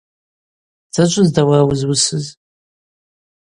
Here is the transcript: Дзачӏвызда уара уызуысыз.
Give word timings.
Дзачӏвызда 0.91 1.41
уара 1.49 1.63
уызуысыз. 1.69 2.25